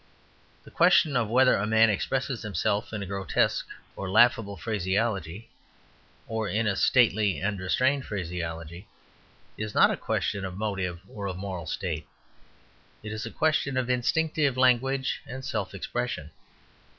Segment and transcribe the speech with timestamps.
[0.63, 5.51] The question of whether a man expresses himself in a grotesque or laughable phraseology,
[6.27, 8.87] or in a stately and restrained phraseology,
[9.59, 12.07] is not a question of motive or of moral state,
[13.03, 16.31] it is a question of instinctive language and self expression.